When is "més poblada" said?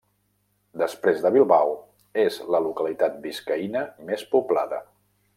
4.09-4.81